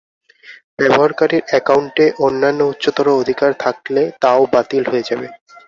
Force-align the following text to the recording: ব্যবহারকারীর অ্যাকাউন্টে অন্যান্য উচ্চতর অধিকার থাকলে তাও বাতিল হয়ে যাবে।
ব্যবহারকারীর 0.77 1.43
অ্যাকাউন্টে 1.47 2.05
অন্যান্য 2.19 2.59
উচ্চতর 2.71 3.07
অধিকার 3.21 3.51
থাকলে 3.63 4.01
তাও 4.21 4.41
বাতিল 4.53 4.83
হয়ে 4.91 5.07
যাবে। 5.09 5.27